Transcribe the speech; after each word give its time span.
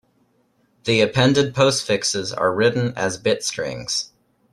The 0.85 0.99
appended 1.01 1.53
postfixes 1.53 2.35
are 2.35 2.51
written 2.51 2.91
as 2.97 3.19
bit 3.19 3.43
strings. 3.43 4.09